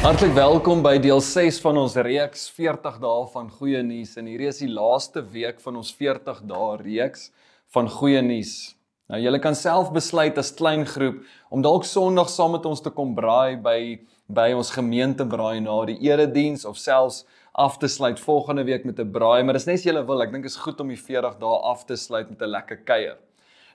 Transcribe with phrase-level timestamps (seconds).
[0.00, 4.46] Hartlik welkom by deel 6 van ons reeks 40 dae van goeie nuus en hierdie
[4.48, 7.26] is die laaste week van ons 40 dae reeks
[7.76, 8.54] van goeie nuus.
[9.12, 11.20] Nou julle kan self besluit as klein groep
[11.52, 13.76] om dalk Sondag saam met ons te kom braai by
[14.32, 19.04] by ons gemeente braai na die erediens of selfs af te sluit volgende week met
[19.04, 21.36] 'n braai, maar dis net as jy wil, ek dink is goed om die 40
[21.36, 23.18] dae af te sluit met 'n lekker kuier.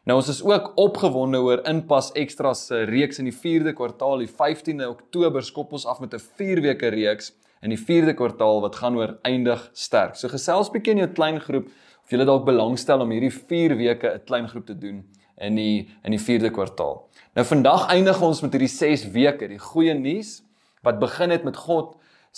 [0.05, 4.29] Nou ons is ook opgewonde oor Inpas Extra se reeks in die 4de kwartaal, die
[4.29, 7.31] 15de Oktober skop ons af met 'n 4 weke reeks
[7.63, 10.15] in die 4de kwartaal wat gaan oor eindig sterk.
[10.15, 11.65] So gesels bietjie in jou klein groep
[12.03, 15.03] of jy dalk belangstel om hierdie 4 weke 'n klein groep te doen
[15.41, 17.09] in die in die 4de kwartaal.
[17.35, 20.43] Nou vandag eindig ons met hierdie 6 weke, die goeie nuus
[20.83, 21.95] wat begin het met God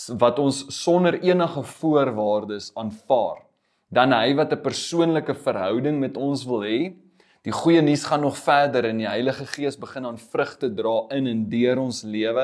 [0.08, 3.44] wat ons sonder enige voorwaardes aanvaar.
[3.92, 7.07] Dan hy wat 'n persoonlike verhouding met ons wil hê
[7.48, 11.30] Die goeie nuus gaan nog verder en die Heilige Gees begin aan vrugte dra in
[11.32, 12.44] en deur ons lewe.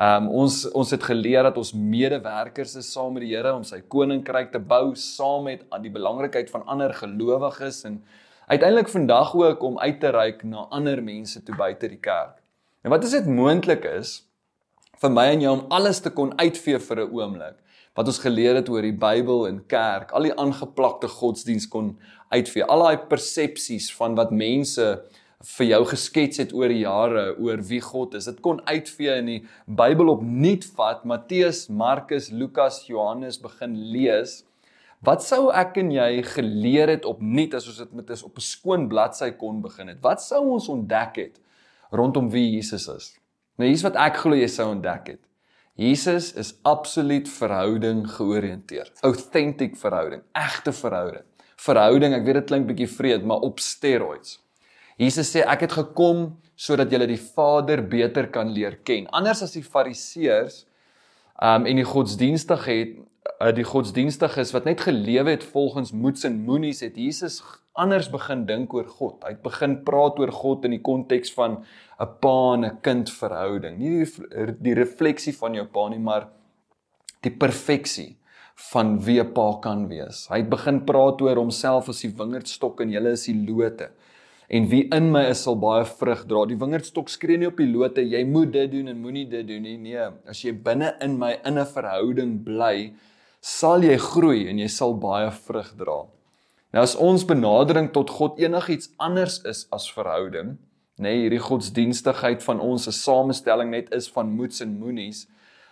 [0.00, 3.82] Um ons ons het geleer dat ons medewerkers is saam met die Here om sy
[3.92, 7.98] koninkryk te bou saam met aan die belangrikheid van ander gelowiges en
[8.46, 12.38] uiteindelik vandag ook om uit te reik na ander mense toe buite die kerk.
[12.80, 14.22] En wat as dit moontlik is
[15.04, 17.60] vir my en jou om alles te kon uitvee vir 'n oomblik?
[17.98, 21.96] Wat ons geleer het oor die Bybel en kerk, al die aangeplakte godsdiens kon
[22.30, 24.86] uitvee, al daai persepsies van wat mense
[25.56, 28.28] vir jou geskets het oor die jare oor wie God is.
[28.28, 34.42] Dit kon uitvee in die Bybel opnuut vat, Matteus, Markus, Lukas, Johannes begin lees.
[35.00, 38.44] Wat sou ek en jy geleer het opnuut as ons dit met 'n op 'n
[38.44, 40.02] skoon bladsy kon begin het?
[40.02, 41.40] Wat sou ons ontdek het
[41.90, 43.16] rondom wie Jesus is?
[43.56, 45.29] Nou hier's wat ek glo jy sou ontdek het.
[45.78, 49.00] Jesus is absoluut verhouding georiënteerd.
[49.06, 51.24] Authentic verhouding, egte verhouding.
[51.60, 54.38] Verhouding, ek weet dit klink bietjie vreed, maar op steroids.
[55.00, 56.26] Jesus sê ek het gekom
[56.60, 59.06] sodat julle die Vader beter kan leer ken.
[59.16, 60.66] Anders as die Fariseërs
[61.40, 62.98] um en die godsdienstig het
[63.38, 67.40] uh, die godsdienstiges wat net gelewe het volgens moets en moenies het Jesus
[67.78, 69.22] anders begin dink oor God.
[69.24, 71.62] Hy het begin praat oor God in die konteks van
[72.00, 73.78] 'n pa en 'n kind verhouding.
[73.78, 76.28] Nie die, die refleksie van jou pa nie, maar
[77.22, 78.16] die perfeksie
[78.72, 80.28] van wie 'n pa kan wees.
[80.28, 83.90] Hy het begin praat oor homself as die wingerdstok en julle is die lote.
[84.48, 86.44] En wie in my is sal baie vrug dra.
[86.46, 89.62] Die wingerdstok skree nie op die lote jy moet dit doen en moenie dit doen
[89.62, 89.76] nie.
[89.78, 92.92] Nee, as jy binne in my in 'n verhouding bly,
[93.40, 96.04] sal jy groei en jy sal baie vrug dra.
[96.70, 100.54] Nou as ons benadering tot God enigiets anders is as verhouding,
[101.00, 105.24] nê, nee, hierdie godsdienstigheid van ons se samestelling net is van moets en moenies,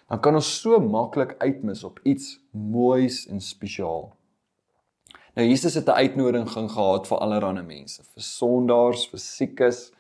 [0.08, 4.08] dan kan ons so maklik uitmis op iets moois en spesiaal.
[5.36, 9.92] Nou Jesus het 'n uitnodiging gehad vir allerlei mense, vir sondaars, vir siekes,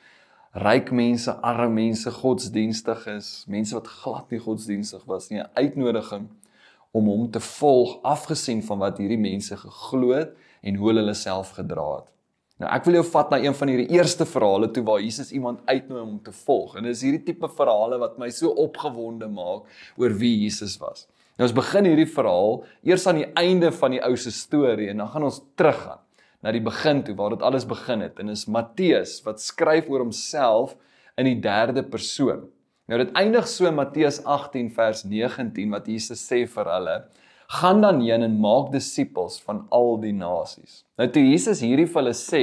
[0.54, 6.28] ryk mense, arme mense, godsdienstiges, mense wat glad nie godsdienstig was nie, 'n uitnodiging
[6.96, 11.52] om hom te volg afgesien van wat hierdie mense geglo het en hoe hulle self
[11.58, 12.08] gedra het.
[12.58, 15.60] Nou ek wil jou vat na een van hierdie eerste verhale toe waar Jesus iemand
[15.70, 16.74] uitnooi om te volg.
[16.76, 19.68] En dis hierdie tipe verhale wat my so opgewonde maak
[20.00, 21.06] oor wie Jesus was.
[21.38, 25.04] Nou ons begin hierdie verhaal eers aan die einde van die ou se storie en
[25.04, 26.02] dan gaan ons teruggaan
[26.42, 30.02] na die begin toe waar dit alles begin het en is Matteus wat skryf oor
[30.02, 30.74] homself
[31.18, 32.48] in die derde persoon.
[32.88, 36.98] Nou dit eindig so Matteus 18 vers 19 wat Jesus sê vir hulle:
[37.48, 40.82] gaan dan heen en maak disippels van al die nasies.
[41.00, 42.42] Nou toe Jesus hierdie vir hulle sê,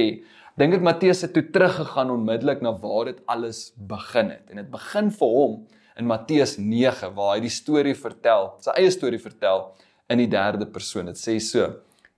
[0.58, 4.44] dink ek Matteus het toe teruggegaan onmiddellik na waar dit alles begin het.
[4.50, 5.56] En dit begin vir hom
[5.96, 9.68] in Matteus 9 waar hy die storie vertel, sy eie storie vertel
[10.10, 11.12] in die derde persoon.
[11.12, 11.70] Dit sê so: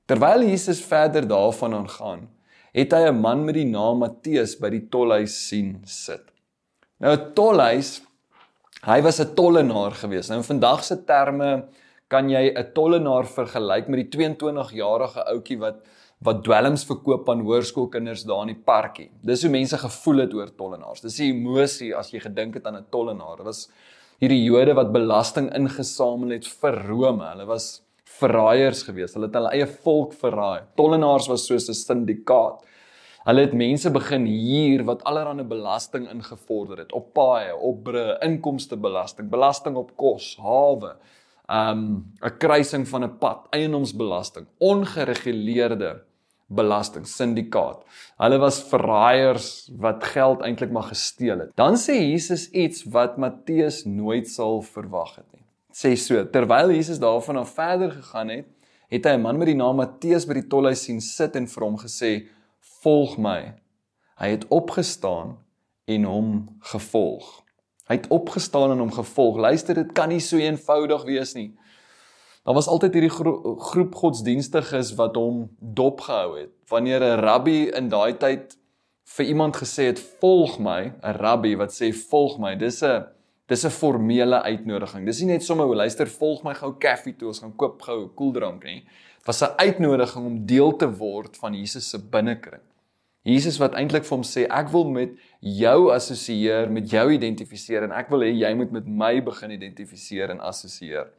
[0.09, 2.29] Terwyl Jesus verder daarvan aangaan,
[2.73, 6.25] het hy 'n man met die naam Matteus by die tolhuis sien sit.
[7.01, 8.01] Nou 'n tolhuis,
[8.87, 10.29] hy was 'n tollenaar gewees.
[10.29, 11.69] Nou in vandag se terme
[12.09, 15.85] kan jy 'n tollenaar vergelyk met die 22-jarige ouetjie wat
[16.21, 19.11] wat dwelms verkoop aan hoërskoolkinders daar in die parkie.
[19.23, 21.01] Dis hoe mense gevoel het oor tollenaars.
[21.01, 23.37] Dis die emosie as jy gedink het aan 'n tollenaar.
[23.37, 23.69] Dit was
[24.21, 27.25] hierdie Jode wat belasting ingesamel het vir Rome.
[27.25, 29.15] Hulle was verraaiers geweest.
[29.15, 30.63] Hulle het hulle eie volk verraai.
[30.77, 32.65] Tollenaars was soos 'n syndikaat.
[33.29, 39.29] Hulle het mense begin huur wat allerlei belasting ingevorder het op paaie, op brûe, inkomstebelasting,
[39.29, 40.95] belasting op kos, hawe,
[41.53, 41.83] um
[42.25, 46.01] 'n kruising van 'n pad, eiendomsbelasting, ongereguleerde
[46.47, 47.85] belasting syndikaat.
[48.17, 51.51] Hulle was verraaiers wat geld eintlik maar gesteel het.
[51.55, 55.45] Dan sê Jesus iets wat Matteus nooit sal verwag het nie.
[55.73, 58.47] Sê so, terwyl Jesus daarvan af verder gegaan het,
[58.89, 61.65] het hy 'n man met die naam Matteus by die tolhuis sien sit en vir
[61.65, 62.29] hom gesê:
[62.83, 63.55] "Volg my."
[64.19, 65.39] Hy het opgestaan
[65.85, 67.45] en hom gevolg.
[67.89, 69.37] Hy het opgestaan en hom gevolg.
[69.37, 71.53] Luister, dit kan nie so eenvoudig wees nie.
[72.45, 76.51] Daar was altyd hierdie gro groep godsdienstiges wat hom dopgehou het.
[76.69, 78.57] Wanneer 'n rabbi in daai tyd
[79.05, 83.05] vir iemand gesê het volg my, 'n rabbi wat sê volg my, dis 'n
[83.47, 85.07] dis 'n formele uitnodiging.
[85.07, 88.15] Dis nie net sommer luister volg my gou koffie toe, ons gaan koop gou 'n
[88.15, 88.85] koeldrank nie.
[89.29, 92.63] Was 'n uitnodiging om deel te word van Jesus se binnekring.
[93.23, 95.11] Jesus wat eintlik vir hom sê ek wil met
[95.41, 100.31] jou assosieer, met jou identifiseer en ek wil hê jy moet met my begin identifiseer
[100.31, 101.11] en assosieer.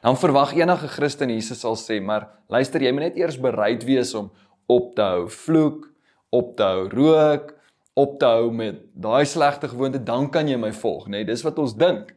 [0.00, 4.14] Dan verwag enige Christen Jesus sal sê, maar luister, jy moet net eers bereid wees
[4.14, 4.30] om
[4.66, 5.90] op te hou vloek,
[6.30, 7.54] op te hou rook,
[7.94, 11.10] op te hou met daai slegte gewoonte, dan kan jy my volg, nê?
[11.10, 12.14] Nee, dis wat ons dink.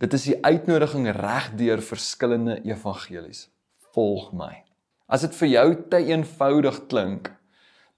[0.00, 3.50] Dit is die uitnodiging reg deur verskillende evangelies.
[3.92, 4.62] Volg my.
[5.10, 7.28] As dit vir jou te eenvoudig klink,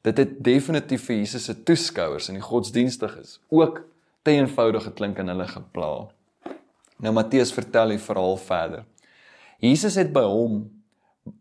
[0.03, 3.85] dit het definitief vir Jesus se toeskouers in die godsdienstiges ook
[4.27, 5.93] te eenvoudig geklink en hulle gepla.
[7.03, 8.85] Nou Matteus vertel die verhaal verder.
[9.63, 10.65] Jesus het by hom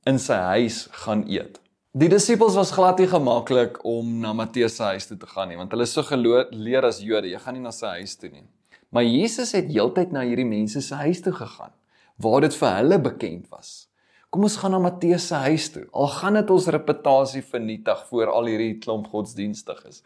[0.05, 1.57] in sy huis gaan eet.
[1.97, 5.57] Die disippels was glad nie gemaklik om na Matteus se huis toe te gaan nie,
[5.57, 8.45] want hulle is so geleer as Jode, jy gaan nie na sy huis toe nie.
[8.91, 11.73] Maar Jesus het heeltyd na hierdie mense se huis toe gegaan
[12.21, 13.87] waar dit vir hulle bekend was.
[14.29, 15.87] Kom ons gaan na Matteus se huis toe.
[15.91, 20.03] Al gaan dit ons reputasie vernietig voor al hierdie klomp godsdienstiges.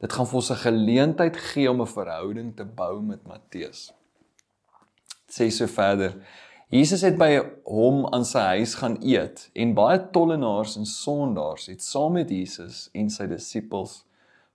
[0.00, 3.92] Dit gaan vir ons 'n geleentheid gee om 'n verhouding te bou met Matteus
[5.32, 6.16] sê so verder.
[6.72, 7.34] Jesus het by
[7.68, 12.86] hom aan sy huis gaan eet en baie tollenaars en sondaars het saam met Jesus
[12.96, 14.02] en sy disippels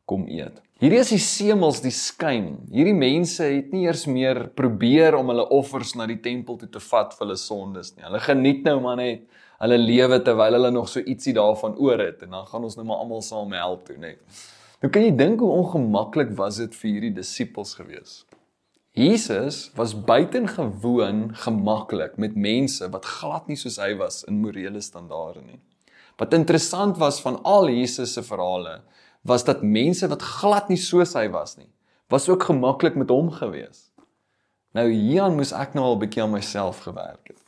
[0.08, 0.62] kom eet.
[0.78, 2.52] Hierdie is die semels, die skyn.
[2.70, 6.82] Hierdie mense het nie eers meer probeer om hulle offers na die tempel toe te
[6.84, 8.06] vat vir hulle sondes nie.
[8.06, 9.26] Hulle geniet nou maar net
[9.58, 12.86] hulle lewe terwyl hulle nog so ietsie daarvan oor het en dan gaan ons nou
[12.86, 14.22] maar almal saam help toe net.
[14.84, 18.20] Nou kan jy dink hoe ongemaklik was dit vir hierdie disippels gewees.
[18.98, 25.42] Jesus was buitengewoon gemaklik met mense wat glad nie soos hy was in morele standaarde
[25.42, 25.60] nie.
[26.18, 28.80] Wat interessant was van al Jesus se verhale
[29.28, 31.70] was dat mense wat glad nie soos hy was nie,
[32.12, 33.90] was ook gemaklik met hom gewees.
[34.76, 37.42] Nou hier moes ek nou al 'n bietjie aan myself gewerk het.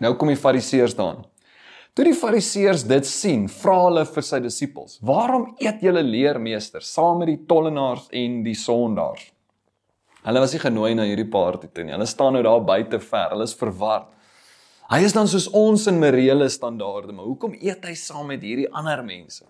[0.00, 1.24] Nou kom die fariseërs daan.
[1.94, 7.18] Toe die fariseërs dit sien, vra hulle vir sy disippels: "Waarom eet julle leermeester saam
[7.18, 9.32] met die tollenaars en die sondaars?"
[10.24, 11.92] Hulle was nie genooi na hierdie party toe nie.
[11.92, 13.30] Hulle staan nou daar buite ver.
[13.30, 14.06] Hulle is verward.
[14.90, 18.68] Hy is dan soos ons in morele standaarde, maar hoekom eet hy saam met hierdie
[18.72, 19.44] ander mense?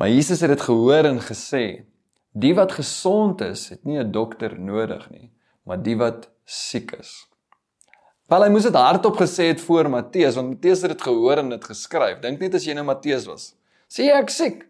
[0.00, 1.84] Maar Jesus het dit gehoor en gesê:
[2.32, 5.30] "Die wat gesond is, het nie 'n dokter nodig nie,
[5.62, 7.28] maar die wat siek is."
[8.26, 11.48] Wel, hy moes dit hardop gesê het voor Matteus, want Matteus het dit gehoor en
[11.48, 12.18] dit geskryf.
[12.20, 13.54] Dink net as jy nou Matteus was.
[13.88, 14.66] Sê ek siek?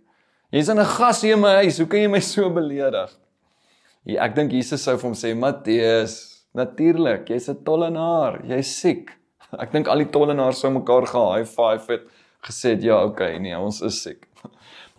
[0.50, 1.78] Jy's in 'n gas hier in my huis.
[1.78, 3.10] Hoe kan jy my so beledig?
[4.04, 9.10] Ja, ek dink Jesus sou vir hom sê Matteus, natuurlik, jy's 'n tollenaar, jy's siek.
[9.60, 12.02] Ek dink al die tollenaars sou mekaar ge-high five het
[12.42, 14.29] gesê, "Ja, okay, nee, ons is siek."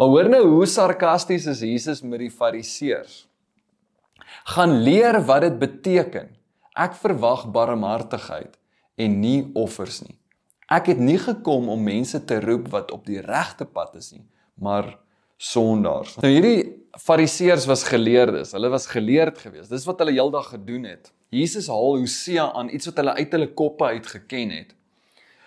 [0.01, 3.19] Maar hoor nou hoe sarkasties is Jesus met die Fariseërs.
[4.49, 6.31] Gaan leer wat dit beteken.
[6.73, 8.55] Ek verwag barmhartigheid
[8.97, 10.15] en nie offers nie.
[10.73, 14.23] Ek het nie gekom om mense te roep wat op die regte pad is nie,
[14.57, 14.89] maar
[15.37, 16.15] sondaars.
[16.23, 16.63] Nou hierdie
[16.97, 18.55] Fariseërs was geleerdes.
[18.57, 19.69] Hulle was geleerd geweest.
[19.69, 21.13] Dis wat hulle heeldag gedoen het.
[21.29, 24.73] Jesus haal Hosea aan iets wat hulle uit hulle koppe uit geken het.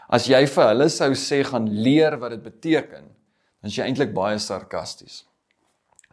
[0.06, 3.10] As jy vir hulle sou sê gaan leer wat dit beteken,
[3.64, 5.22] dan is jy eintlik baie sarkasties.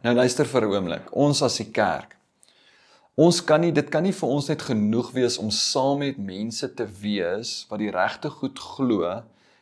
[0.00, 1.10] Nou luister vir 'n oomblik.
[1.12, 2.16] Ons as die kerk.
[3.14, 6.74] Ons kan nie dit kan nie vir ons net genoeg wees om saam met mense
[6.74, 9.04] te wees wat die regte goed glo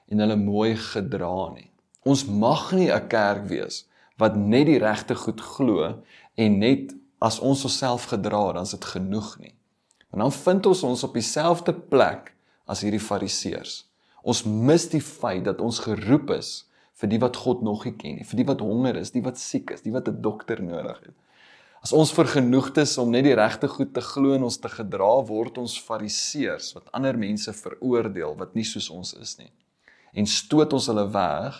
[0.08, 1.70] en hulle mooi gedra nie.
[2.04, 3.86] Ons mag nie 'n kerk wees
[4.18, 6.04] wat net die regte goed glo
[6.36, 9.54] en net as ons osself gedra, dan is dit genoeg nie.
[10.12, 12.34] En dan vind ons ons op dieselfde plek
[12.66, 13.84] as hierdie fariseërs.
[14.22, 16.69] Ons mis die feit dat ons geroep is
[17.00, 19.40] vir die wat God nog nie ken nie, vir die wat honger is, die wat
[19.40, 21.16] siek is, die wat 'n dokter nodig het.
[21.80, 25.22] As ons vergenoegd is om net die regte goed te glo en ons te gedra,
[25.24, 29.48] word ons fariseërs wat ander mense veroordeel wat nie soos ons is nie.
[30.12, 31.56] En stoot ons hulle weg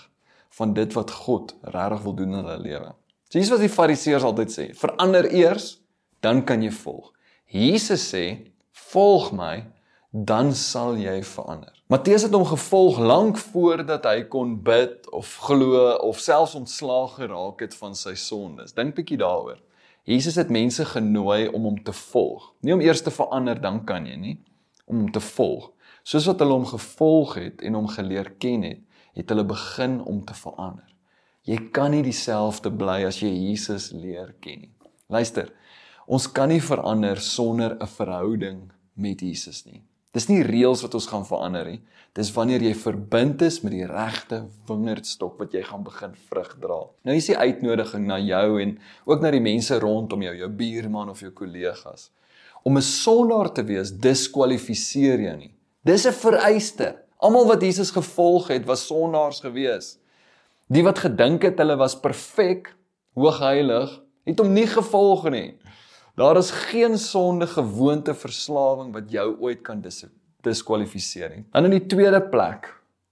[0.58, 2.92] van dit wat God regtig wil doen in hulle lewe.
[3.30, 5.78] So hier's wat die fariseërs altyd sê: Verander eers,
[6.20, 7.12] dan kan jy volg.
[7.46, 8.24] Jesus sê:
[8.92, 9.62] Volg my,
[10.10, 11.72] dan sal jy verander.
[11.86, 17.62] Matteus het hom gevolg lank voordat hy kon bid of glo of selfs ontslaag geraak
[17.62, 18.74] het van sy sondes.
[18.74, 19.60] Dink bietjie daaroor.
[20.08, 22.48] Jesus het mense genooi om hom te volg.
[22.66, 24.38] Nie om eers te verander dan kan jy nie,
[24.90, 25.70] om hom te volg.
[26.02, 28.80] Soos wat hulle hom gevolg het en hom geleer ken het,
[29.14, 30.88] het hulle begin om te verander.
[31.46, 34.74] Jy kan nie dieselfde bly as jy Jesus leer ken nie.
[35.10, 35.52] Luister,
[36.10, 39.89] ons kan nie verander sonder 'n verhouding met Jesus nie.
[40.10, 41.80] Dis nie reëls wat ons gaan verander nie.
[42.18, 46.80] Dis wanneer jy verbind is met die regte wingerdstok wat jy gaan begin vrug dra.
[47.06, 48.72] Nou is die uitnodiging na jou en
[49.06, 52.10] ook na die mense rondom jou, jou buurman of jou kollegas.
[52.66, 55.54] Om 'n sondaar te wees, diskwalifiseer jou nie.
[55.84, 56.96] Dis 'n vereiste.
[57.20, 59.98] Almal wat Jesus gevolg het, was sondaars gewees.
[60.68, 62.74] Die wat gedink het hulle was perfek,
[63.14, 65.58] hoogheilig, het hom nie gevolg nie.
[66.16, 70.04] Daar is geen sonde gewoonte verslawing wat jou ooit kan dis
[70.42, 71.44] diskwalifiseer nie.
[71.52, 72.70] Dan in die tweede plek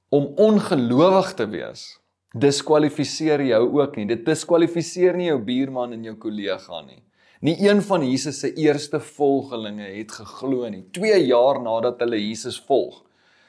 [0.09, 1.99] om ongelowig te wees
[2.33, 4.07] diskwalifiseer jou ook nie.
[4.09, 7.03] Dit diskwalifiseer nie jou buurman en jou kollega nie.
[7.41, 10.85] Nie een van Jesus se eerste volgelinge het geglo nie.
[10.93, 13.05] 2 jaar nadat hulle Jesus volg,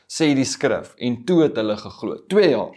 [0.06, 2.20] sê die skrif, en toe het hulle geglo.
[2.30, 2.76] 2 jaar.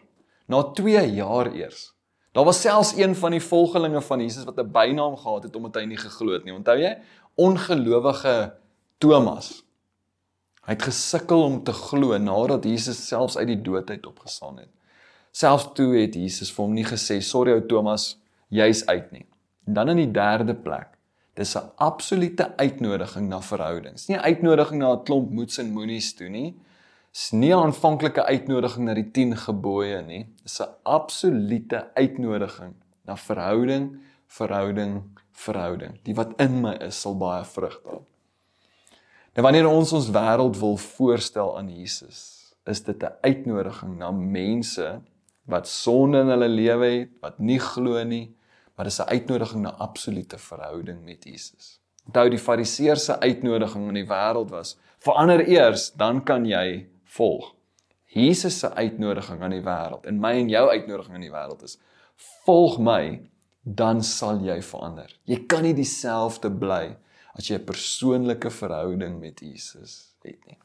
[0.49, 1.91] Na 2 jaar eers
[2.33, 5.75] Daar was selfs een van die volgelinge van Jesus wat 'n bynaam gehad het omdat
[5.75, 6.55] hy nie geglo het nie.
[6.55, 6.99] Onthou jy?
[7.35, 8.55] Ongelowige
[8.99, 9.65] Thomas.
[10.62, 14.69] Hy het gesukkel om te glo nadat Jesus selfs uit die dood uit opgestaan het.
[15.31, 19.27] Selfs toe het Jesus vir hom nie gesê, "Sorry ou Thomas, jy's uit nie."
[19.67, 20.89] En dan in die derde plek,
[21.35, 24.07] dis 'n absolute uitnodiging na verhoudings.
[24.07, 26.55] Nie 'n uitnodiging na 'n klomp moets en moenies toe nie,
[27.12, 30.26] is nie 'n aanvanklike uitnodiging na die 10 gebooie nie.
[30.42, 35.02] Dis 'n absolute uitnodiging na verhouding, verhouding,
[35.33, 35.99] verhouding.
[36.02, 38.00] Die wat in my is, sal baie vrug dra.
[39.35, 45.00] Nou wanneer ons ons wêreld wil voorstel aan Jesus, is dit 'n uitnodiging na mense
[45.45, 48.35] wat sonde in hulle lewe het, wat nie glo nie,
[48.76, 51.81] maar dis 'n uitnodiging na absolute verhouding met Jesus.
[52.07, 57.52] Onthou die Fariseërs se uitnodiging in die wêreld was: verander eers, dan kan jy volg.
[58.12, 61.78] Jesus se uitnodiging aan die wêreld en my en jou uitnodiging aan die wêreld is:
[62.45, 63.23] volg my,
[63.62, 65.12] dan sal jy verander.
[65.25, 66.97] Jy kan nie dieselfde bly
[67.38, 70.59] as jy 'n persoonlike verhouding met Jesus het nie.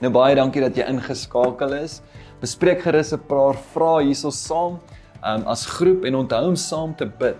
[0.00, 2.02] Nou baie dankie dat jy ingeskakel is.
[2.40, 4.80] Bespreek gerus 'n paar vrae hierso saam
[5.24, 7.38] um, as groep en onthou om saam te bid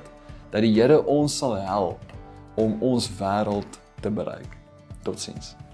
[0.51, 2.01] dat die Here ons sal help
[2.57, 4.57] om ons wêreld te bereik.
[5.03, 5.66] Totsiens.